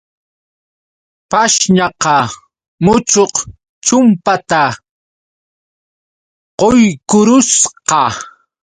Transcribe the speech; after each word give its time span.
Pashñaqa 1.29 2.15
muchuq 2.83 3.33
chumpata 3.85 4.61
quykurusqa. 6.59 8.01